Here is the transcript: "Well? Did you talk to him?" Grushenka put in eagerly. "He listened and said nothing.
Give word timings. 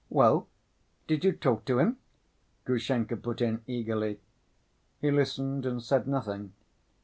"Well? 0.09 0.47
Did 1.05 1.23
you 1.23 1.31
talk 1.31 1.63
to 1.65 1.77
him?" 1.77 1.97
Grushenka 2.65 3.15
put 3.17 3.39
in 3.39 3.61
eagerly. 3.67 4.19
"He 4.99 5.11
listened 5.11 5.63
and 5.63 5.79
said 5.83 6.07
nothing. 6.07 6.53